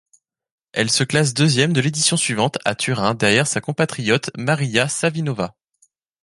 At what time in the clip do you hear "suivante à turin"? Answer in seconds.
2.17-3.13